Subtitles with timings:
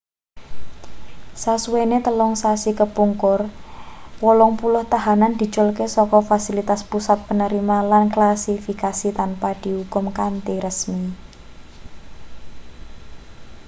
[1.41, 3.39] sasuwene 3 sasi kepungkur
[4.21, 11.03] 80 tahanan diculke saka fasilitas pusat panerima lan klasifikasi tanpa diukum kanthi resmi